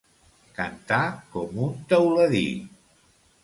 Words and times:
Cantar 0.59 1.03
com 1.35 1.61
un 1.67 1.77
teuladí. 1.95 2.45